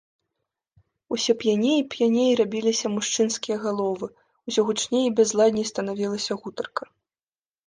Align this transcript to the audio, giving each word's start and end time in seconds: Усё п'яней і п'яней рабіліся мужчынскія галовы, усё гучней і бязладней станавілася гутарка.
Усё 1.15 1.31
п'яней 1.43 1.77
і 1.81 1.83
п'яней 1.95 2.31
рабіліся 2.39 2.91
мужчынскія 2.95 3.57
галовы, 3.67 4.07
усё 4.51 4.61
гучней 4.71 5.05
і 5.11 5.13
бязладней 5.21 5.67
станавілася 5.73 6.33
гутарка. 6.43 6.83